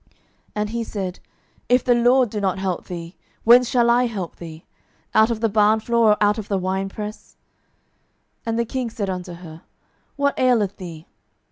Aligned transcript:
12:006:027 0.01 0.09
And 0.55 0.69
he 0.71 0.83
said, 0.83 1.19
If 1.69 1.83
the 1.83 1.93
LORD 1.93 2.31
do 2.31 2.41
not 2.41 2.57
help 2.57 2.85
thee, 2.87 3.15
whence 3.43 3.69
shall 3.69 3.87
I 3.91 4.05
help 4.07 4.37
thee? 4.37 4.65
out 5.13 5.29
of 5.29 5.41
the 5.41 5.47
barnfloor, 5.47 6.13
or 6.13 6.17
out 6.19 6.39
of 6.39 6.47
the 6.47 6.57
winepress? 6.57 7.37
12:006:028 8.47 8.47
And 8.47 8.57
the 8.57 8.65
king 8.65 8.89
said 8.89 9.09
unto 9.11 9.33
her, 9.33 9.61
What 10.15 10.33
aileth 10.39 10.77
thee? 10.77 11.05